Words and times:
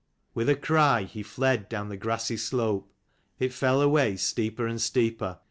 With 0.33 0.49
a 0.49 0.55
cry 0.55 1.03
he 1.03 1.21
fled 1.21 1.69
down 1.69 1.89
the 1.89 1.95
grassy 1.95 2.35
slope. 2.35 2.91
It 3.37 3.53
fell 3.53 3.83
away 3.83 4.15
steeper 4.17 4.65
and 4.65 4.81
steeper. 4.81 5.37